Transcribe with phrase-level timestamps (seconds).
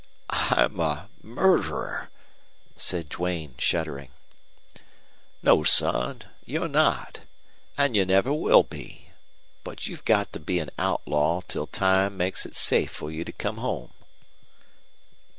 [0.31, 2.09] "I'm a murderer,"
[2.75, 4.09] said Duane, shuddering.
[5.43, 7.19] "No, son, you're not.
[7.77, 9.09] An' you never will be.
[9.63, 13.31] But you've got to be an outlaw till time makes it safe for you to
[13.31, 13.93] come home."